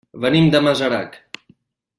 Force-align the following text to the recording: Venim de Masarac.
Venim 0.23 0.47
de 0.55 0.61
Masarac. 0.69 1.21